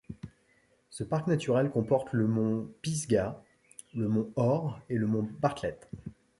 [0.89, 3.39] Ce parc naturel comporte le mont Pisgah,
[3.93, 5.87] le mont Hor et le mont Bartlett.